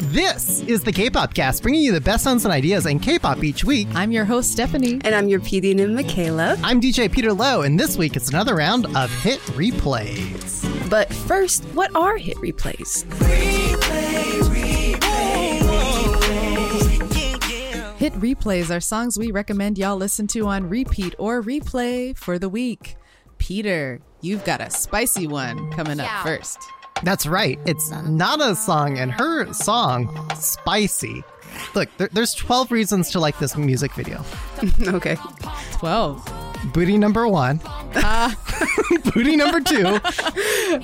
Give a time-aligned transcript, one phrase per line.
[0.00, 3.64] This is the K-pop cast, bringing you the best sounds and ideas in K-pop each
[3.64, 3.88] week.
[3.94, 5.00] I'm your host, Stephanie.
[5.02, 6.56] And I'm your PD Nim Michaela.
[6.62, 10.88] I'm DJ Peter Lowe, and this week it's another round of hit replays.
[10.88, 13.02] But first, what are hit replays?
[17.96, 22.48] Hit replays are songs we recommend y'all listen to on repeat or replay for the
[22.48, 22.94] week.
[23.38, 26.58] Peter, you've got a spicy one coming up first.
[27.02, 27.58] That's right.
[27.66, 31.24] It's Nada's song, and her song, Spicy.
[31.74, 34.24] Look, there, there's 12 reasons to like this music video.
[34.86, 35.16] okay.
[35.72, 36.72] 12.
[36.72, 37.60] Booty number one.
[37.94, 38.32] Uh,
[39.14, 39.82] booty number two.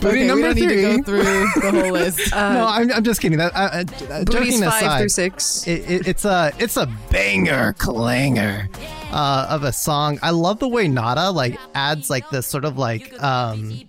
[0.00, 0.66] Booty okay, number we don't three.
[0.66, 1.22] Need to go through
[1.62, 2.30] the whole list.
[2.30, 3.38] no, I'm, I'm just kidding.
[3.38, 5.66] That uh, uh, Booties joking five aside, through six.
[5.66, 8.68] It, it, it's a it's a banger clanger
[9.10, 10.18] uh, of a song.
[10.22, 13.80] I love the way Nada like adds like this sort of like um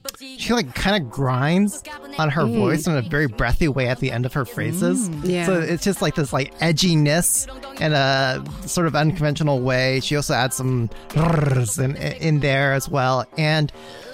[0.43, 1.81] she like kind of grinds
[2.17, 5.09] on her voice in a very breathy way at the end of her phrases.
[5.23, 5.45] Yeah.
[5.45, 7.47] So it's just like this like edginess
[7.79, 10.01] in a sort of unconventional way.
[10.01, 13.71] She also adds some in in there as well, and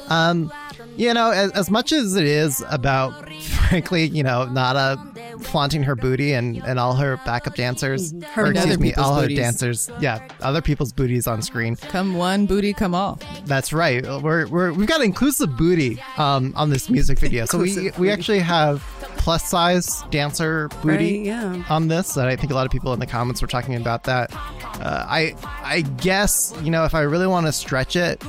[0.10, 0.52] um
[0.98, 4.98] you know, as, as much as it is about, frankly, you know, Nada
[5.42, 9.28] flaunting her booty and, and all her backup dancers, Her or excuse me, all her
[9.28, 11.76] dancers, yeah, other people's booties on screen.
[11.76, 13.20] come one, booty, come all.
[13.46, 14.04] That's right.
[14.22, 17.46] We're, we're we've got inclusive booty um, on this music video.
[17.46, 18.82] So we we actually have
[19.18, 21.64] plus size dancer booty Right, yeah.
[21.70, 22.16] on this.
[22.18, 24.34] And I think a lot of people in the comments were talking about that.
[24.34, 28.24] Uh, I I guess you know if I really want to stretch it,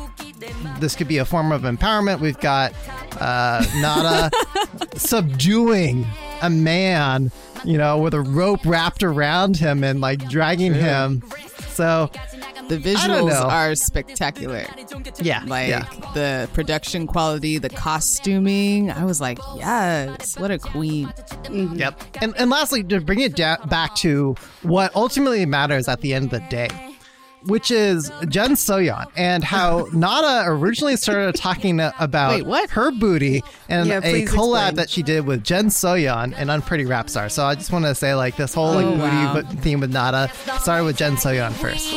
[0.81, 2.21] this could be a form of empowerment.
[2.21, 2.73] We've got
[3.21, 4.31] uh, Nada
[4.97, 6.07] subduing
[6.43, 7.31] a man,
[7.65, 11.23] you know, with a rope wrapped around him and like dragging him.
[11.69, 12.11] So
[12.69, 14.65] The don't visuals are spectacular.
[15.21, 15.85] yeah, Like yeah.
[16.15, 18.91] the production quality, the costuming.
[18.91, 21.07] I was like, yes, what a queen.
[21.09, 21.77] Mm-hmm.
[21.77, 22.01] Yep.
[22.23, 26.27] And and lastly, to bring it da- back to what ultimately matters at the end
[26.27, 26.69] of the day,
[27.47, 32.71] which is Jeon Soyeon and how Nada originally started talking about Wait, what?
[32.71, 34.75] her booty and Yeah, a collab explain.
[34.77, 37.29] that she did with Jeon Soyeon and Unpretty Rap Star.
[37.29, 39.43] So I just want to say like this whole like Oh, booty wow.
[39.63, 41.89] theme with Nada started with Jeon Soyeon first.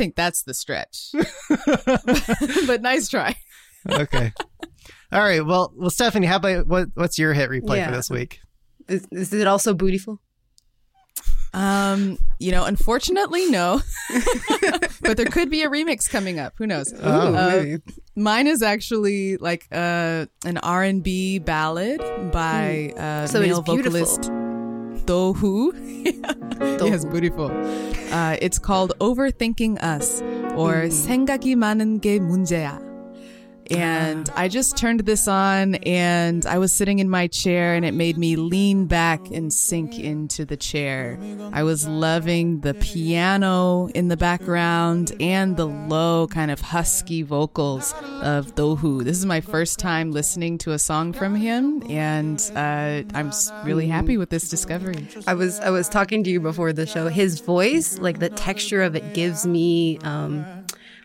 [0.00, 1.10] Think that's the stretch.
[2.66, 3.36] but nice try.
[3.88, 4.32] Okay.
[5.12, 5.44] All right.
[5.44, 6.88] Well, well, Stephanie, how about what?
[6.94, 7.90] What's your hit replay Yeah.
[7.90, 8.40] for this week?
[8.88, 10.18] Is, is it also bootiful?
[11.52, 13.82] Um, you know, unfortunately, no.
[15.02, 16.54] but there could be a remix coming up.
[16.58, 16.94] Who knows?
[17.02, 17.34] Oh.
[17.34, 17.76] Uh.
[18.16, 22.00] Mine is actually like uh, an R and B ballad
[22.32, 23.98] by uh, So it is male beautiful.
[24.00, 24.30] vocalist
[25.06, 26.36] Dohu.
[26.81, 27.51] yes, beautiful.
[28.11, 30.21] Uh, it's called "Overthinking Us"
[30.55, 32.88] or "생각이 많은 게 문제야."
[33.70, 37.94] And I just turned this on and I was sitting in my chair and it
[37.94, 41.18] made me lean back and sink into the chair.
[41.52, 47.92] I was loving the piano in the background and the low kind of husky vocals
[48.22, 49.04] of Dohu.
[49.04, 53.30] This is my first time listening to a song from him and uh, I'm
[53.64, 55.06] really happy with this discovery.
[55.26, 57.08] I was I was talking to you before the show.
[57.08, 60.44] His voice, like the texture of it, gives me um,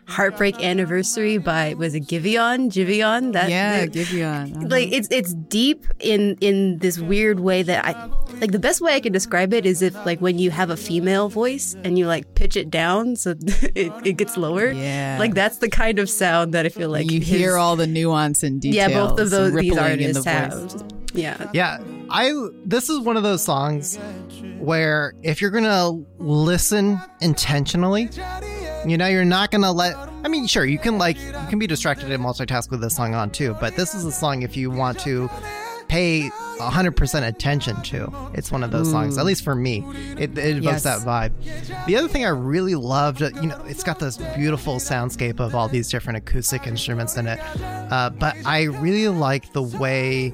[0.06, 2.70] "Heartbreak Anniversary" by was it Giveon?
[2.70, 3.32] Giveon?
[3.32, 4.56] That Yeah, that- Giveon.
[4.56, 4.66] Uh-huh.
[4.70, 7.92] like it's it's deep in in this weird way that I
[8.40, 10.76] like the best way I can describe it is if like when you have a
[10.76, 13.30] female voice and you like pitch it down so
[13.74, 14.70] it, it gets lower.
[14.70, 15.16] Yeah.
[15.18, 17.86] Like that's the kind of sound that I feel like you his- hear all the
[17.86, 18.90] nuance and details.
[18.90, 20.92] yeah both of those these rippling in the artists have.
[21.14, 21.48] Yeah.
[21.54, 21.78] Yeah,
[22.10, 22.30] I
[22.66, 23.98] this is one of those songs
[24.58, 28.10] where if you're gonna listen intentionally,
[28.90, 29.96] you know, you're not gonna let.
[30.24, 33.14] I mean, sure, you can like you can be distracted and multitask with this song
[33.14, 35.28] on too, but this is a song if you want to
[35.88, 36.28] pay
[36.58, 38.12] 100% attention to.
[38.34, 39.84] It's one of those songs, at least for me.
[40.18, 40.82] It, it evokes Yes.
[40.82, 41.86] that vibe.
[41.86, 45.54] The other thing I really loved, uh, you know, it's got this beautiful soundscape of
[45.54, 47.38] all these different acoustic instruments in it.
[47.62, 50.32] Uh, but I really like the way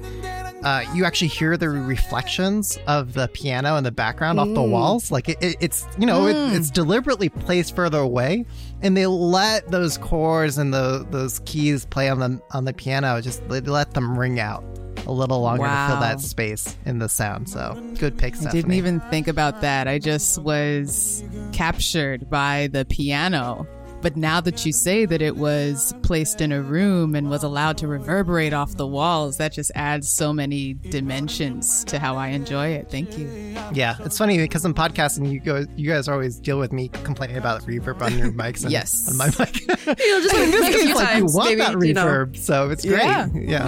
[0.63, 5.11] uh, you actually hear the reflections of the piano in the background off the walls.
[5.11, 8.45] Like it, it, it's you know it, it's deliberately placed further away,
[8.81, 13.21] and they let those chords and the those keys play on the on the piano.
[13.21, 14.63] Just they let them ring out
[15.05, 17.49] a little longer to fill that space in the sound.
[17.49, 19.87] So good pick, I didn't even think about that.
[19.87, 23.67] I just was captured by the piano.
[24.03, 27.77] But now that you say that it was placed in a room and was allowed
[27.77, 32.67] to reverberate off the walls, that just adds so many dimensions to how I enjoy
[32.67, 32.91] it.
[32.91, 33.55] Thank you.
[33.71, 37.37] Yeah, it's funny because in podcasting, you go, you guys always deal with me complaining
[37.37, 39.09] about reverb on your mics and Yes.
[39.09, 39.61] on my mic.
[40.05, 42.05] You'll just like, in this like a case, like you want maybe, that you know.
[42.05, 43.03] reverb, so it's great.
[43.03, 43.27] Yeah.
[43.33, 43.67] yeah.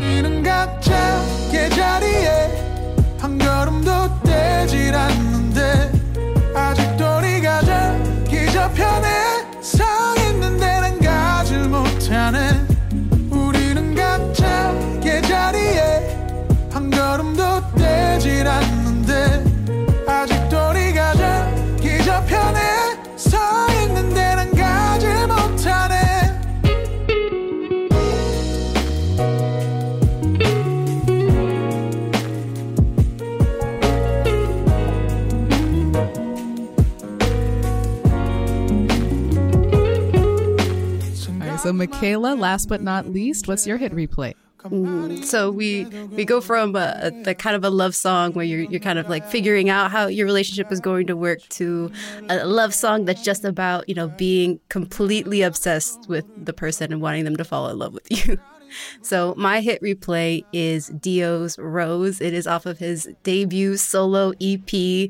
[41.66, 44.36] So Michaela, last but not least, what's your hit replay?
[44.66, 48.46] Mm, so we we go from a, a, the kind of a love song where
[48.46, 51.92] you're you're kind of like figuring out how your relationship is going to work to
[52.30, 57.02] a love song that's just about you know being completely obsessed with the person and
[57.02, 58.40] wanting them to fall in love with you.
[59.02, 62.22] So my hit replay is D.O.'s Rose.
[62.22, 65.10] It is off of his debut solo EP.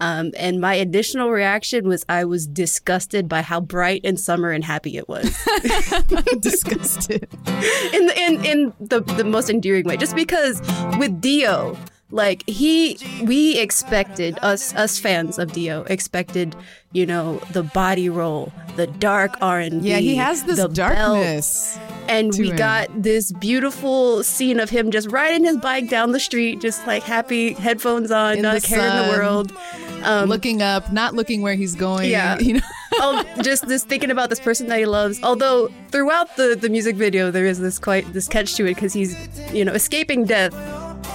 [0.00, 4.64] Um, and my additional reaction was I was disgusted by how bright and summer and
[4.64, 5.24] happy it was.
[6.40, 7.28] Disgusted.
[7.92, 9.96] in the, in in the the most endearing way.
[9.96, 10.60] Just because
[10.98, 11.78] with D.O.,
[12.12, 15.82] like he, we expected us us fans of D.O.
[15.84, 16.54] expected,
[16.92, 19.88] you know, the body roll, the dark R and B.
[19.88, 21.78] Yeah, he has this belt, darkness.
[22.08, 22.56] and we him.
[22.56, 27.02] got this beautiful scene of him just riding his bike down the street, just like
[27.02, 29.52] happy, headphones on, In not caring the world.
[30.04, 32.10] Um, looking up, not looking where he's going.
[32.10, 32.38] Yeah.
[32.42, 32.60] You know?
[32.94, 35.22] oh, just this thinking about this person that he loves.
[35.22, 38.92] Although throughout the the music video, there is this quite this catch to it because
[38.92, 39.16] he's
[39.52, 40.52] you know escaping death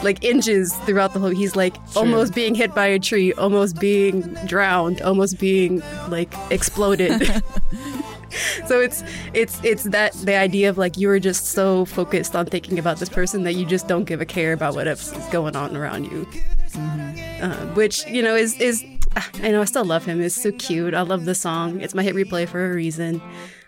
[0.03, 1.29] like inches throughout the whole.
[1.29, 7.25] He's like almost being hit by a tree, almost being drowned, almost being like exploded.
[8.67, 9.03] so it's
[9.33, 12.97] it's it's that the idea of like you are just so focused on thinking about
[12.97, 16.05] this person that you just don't give a care about what is going on around
[16.05, 16.27] you
[17.41, 18.83] uh, which you know is is
[19.41, 20.21] I know I still love him.
[20.21, 20.93] It's so cute.
[20.93, 21.81] I love the song.
[21.81, 23.21] It's my hit replay for a reason.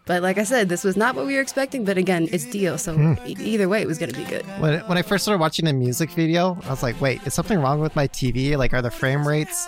[0.10, 1.86] But like I said, this was not what we were expecting.
[1.86, 3.14] But again, it's D.O., so hmm.
[3.28, 4.44] either way, it was going to be good.
[4.60, 7.60] When, when I first started watching the music video, I was like, wait, is something
[7.60, 8.58] wrong with my TV?
[8.58, 9.68] Like, are the frame rates?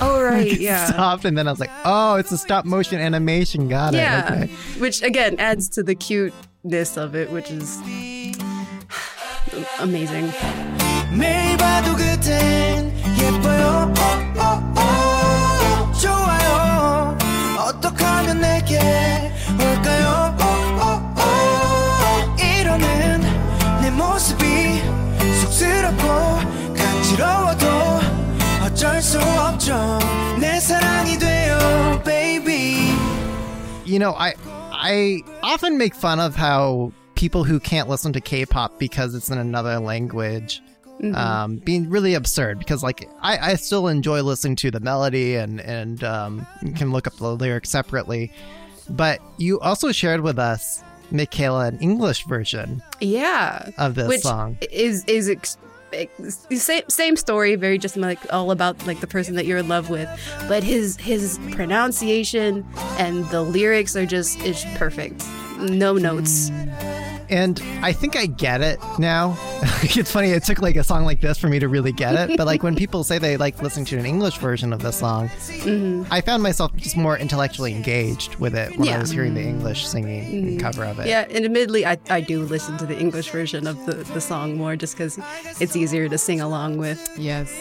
[0.00, 0.86] Oh right, yeah.
[0.86, 3.68] Stopped, and then I was like, oh, it's a stop motion animation.
[3.68, 3.98] Got it.
[3.98, 4.46] Yeah, okay.
[4.80, 7.76] which again adds to the cuteness of it, which is
[9.80, 10.32] amazing.
[11.12, 11.94] 매일 봐도
[13.20, 14.13] 예뻐요.
[33.94, 34.34] You know, I
[34.72, 39.38] I often make fun of how people who can't listen to K-pop because it's in
[39.38, 40.60] another language
[41.14, 42.58] um, being really absurd.
[42.58, 47.06] Because like I, I still enjoy listening to the melody and and um, can look
[47.06, 48.32] up the lyrics separately.
[48.90, 50.82] But you also shared with us,
[51.12, 54.58] Michaela, an English version Yeah, of this which song.
[54.72, 55.56] is is ex-
[56.50, 59.90] same same story, very just like all about like the person that you're in love
[59.90, 60.08] with,
[60.48, 62.66] but his his pronunciation
[62.98, 65.24] and the lyrics are just it's perfect.
[65.58, 66.50] No notes.
[67.30, 69.36] And I think I get it now.
[69.82, 72.36] it's funny, it took like a song like this for me to really get it.
[72.36, 75.28] But like when people say they like listening to an English version of this song,
[75.28, 76.12] mm-hmm.
[76.12, 79.86] I found myself just more intellectually engaged with it when I was hearing the English
[79.86, 80.58] singing mm-hmm.
[80.58, 81.06] cover of it.
[81.06, 84.56] Yeah, and admittedly, I, I do listen to the English version of the, the song
[84.56, 85.18] more just because
[85.60, 87.08] it's easier to sing along with.
[87.16, 87.52] Yes.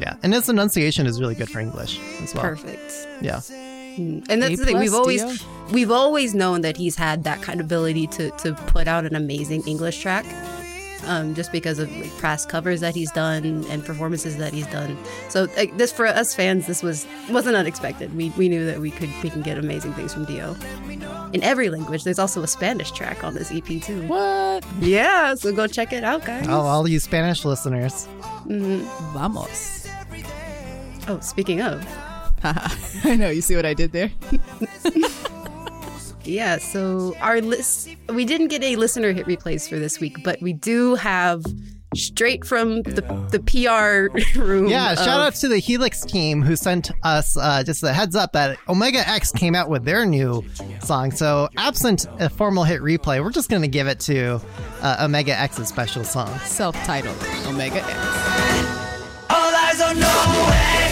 [0.00, 0.16] Yeah.
[0.22, 2.42] And his enunciation is really good for English as well.
[2.42, 2.92] Perfect.
[3.20, 3.36] Yeah.
[3.36, 4.30] Mm-hmm.
[4.30, 4.78] And that's A the thing.
[4.78, 5.72] We've always Dio.
[5.72, 9.14] we've always known that he's had that kind of ability to to put out an
[9.14, 10.26] amazing English track.
[11.04, 14.96] Um, just because of like, past covers that he's done and performances that he's done,
[15.28, 18.16] so like, this for us fans, this was wasn't unexpected.
[18.16, 20.56] We, we knew that we could we can get amazing things from Dio.
[21.32, 22.02] in every language.
[22.04, 24.06] There's also a Spanish track on this EP too.
[24.06, 24.64] What?
[24.80, 26.46] Yeah, so go check it out, guys.
[26.48, 28.08] Oh, all you Spanish listeners.
[28.46, 29.86] Vamos.
[31.08, 31.86] Oh, speaking of,
[32.42, 33.28] I know.
[33.30, 34.10] You see what I did there?
[36.26, 40.40] Yeah, so our list, we didn't get any listener hit replays for this week, but
[40.42, 41.44] we do have
[41.94, 44.66] straight from the, the PR room.
[44.68, 48.14] Yeah, of- shout out to the Helix team who sent us uh, just a heads
[48.16, 50.44] up that Omega X came out with their new
[50.82, 51.10] song.
[51.10, 54.40] So, absent a formal hit replay, we're just going to give it to
[54.82, 56.36] uh, Omega X's special song.
[56.40, 57.16] Self-titled
[57.46, 57.96] Omega X.
[59.30, 60.85] All eyes on no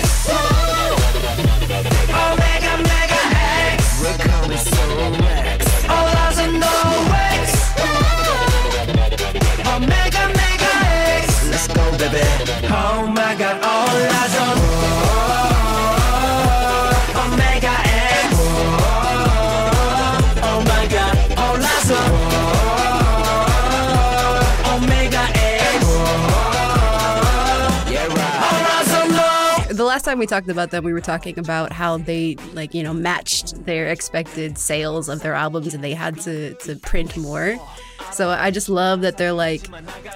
[13.35, 13.65] Yeah, right.
[13.65, 14.65] All eyes on
[29.77, 32.83] the last time we talked about them, we were talking about how they like you
[32.85, 37.57] know matched their expected sales of their albums, and they had to to print more.
[38.13, 39.63] So I just love that they're like,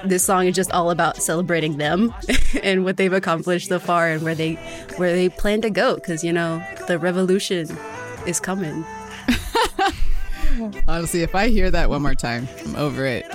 [0.05, 2.13] this song is just all about celebrating them
[2.63, 4.53] and what they've accomplished so far, and where they
[4.97, 5.95] where they plan to go.
[5.95, 7.67] Because you know the revolution
[8.25, 8.85] is coming.
[10.87, 13.25] Honestly, if I hear that one more time, I'm over it.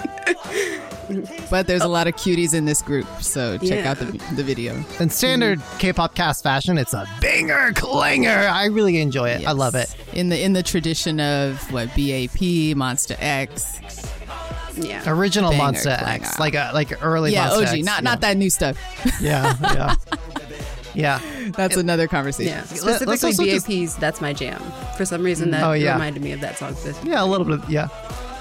[1.51, 3.91] but there's a lot of cuties in this group, so check Yeah.
[3.91, 4.75] out the, the video.
[5.01, 8.29] In standard K-pop cast fashion, it's a banger clanger.
[8.51, 9.47] I really enjoy it.
[9.47, 9.95] I love it.
[10.13, 13.81] In the in the tradition of what BAP, MONSTA X.
[14.77, 15.03] Yeah.
[15.07, 16.25] Original Banger Monster clanger.
[16.27, 17.85] X, like a like early Yeah, Monster OG, X.
[17.85, 18.11] not yeah.
[18.11, 18.77] not that new stuff.
[19.21, 19.95] Yeah, yeah,
[20.95, 21.21] yeah.
[21.57, 22.53] That's another conversation.
[22.53, 24.61] Yeah, let's specifically also just- BAP's "That's My Jam."
[24.97, 25.93] For some reason, that Oh, yeah.
[25.95, 26.75] reminded me of that song.
[26.85, 27.61] Just Yeah, a little bit.
[27.69, 27.89] Yeah.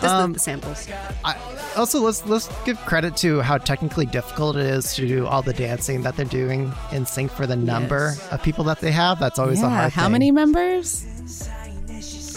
[0.01, 0.87] the, the samples.
[1.23, 1.35] I,
[1.77, 5.53] also, let's let's give credit to how technically difficult it is to do all the
[5.53, 8.27] dancing that they're doing in sync for the number Yes.
[8.31, 9.19] of people that they have.
[9.19, 10.11] That's always a Yeah, hard how thing.
[10.13, 11.05] many members?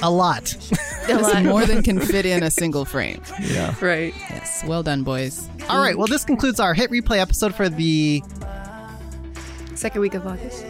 [0.02, 0.54] A lot.
[1.36, 3.20] It's more than can fit in a single frame.
[3.40, 3.74] yeah.
[3.80, 4.14] right.
[4.30, 5.48] Yes, well done, boys.
[5.68, 5.96] All right.
[5.96, 8.22] Well, this concludes our hit replay episode for the.
[9.74, 10.64] Second week of August.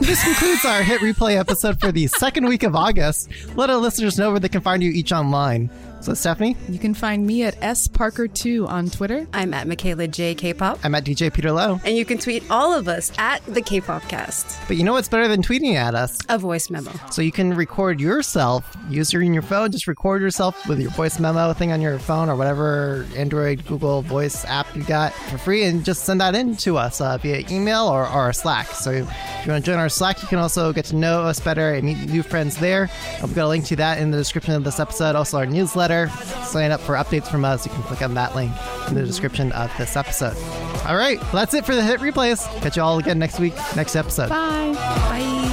[0.00, 3.28] This concludes our hit replay episode for the second week of August.
[3.54, 5.70] Let our listeners know where they can find you each online.
[6.00, 9.26] So, Stephanie, You can find me at S Parker2 on Twitter.
[9.34, 11.78] I'm at Michaela J K-pop, I'm at DJ Peter Lowe.
[11.84, 14.58] and you can tweet all of us at the K-pop Cast.
[14.66, 16.18] But you know what's better than tweeting at us?
[16.30, 16.90] A voice memo.
[17.10, 20.90] So you can record yourself, use your in your phone, just record yourself with your
[20.92, 25.36] voice memo thing on your phone or whatever Android, Google Voice app you got for
[25.36, 28.68] free, and just send that in to us uh, via email or, or Slack.
[28.68, 29.06] So if
[29.44, 31.84] you want to join our Slack, you can also get to know us better and
[31.84, 32.88] meet new friends there.
[33.22, 35.14] We've got a link to that in the description of this episode.
[35.14, 35.89] Also, our newsletter.
[36.44, 37.66] Sign up for updates from us.
[37.66, 38.52] You can click on that link
[38.88, 40.36] in the description of this episode.
[40.86, 42.44] All right, well, that's it for the hit replays.
[42.60, 44.28] Catch you all again next week, next episode.
[44.28, 44.72] Bye.
[44.72, 45.50] Bye.